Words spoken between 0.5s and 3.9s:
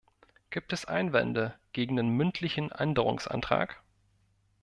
es Einwände gegen den mündlichen Änderungsantrag?